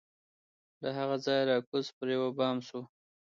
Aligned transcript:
له 0.81 0.89
هغه 0.97 1.15
ځایه 1.25 1.47
را 1.49 1.57
کوز 1.67 1.85
پر 1.97 2.07
یوه 2.15 2.29
بام 2.37 2.57
سو 2.67 2.79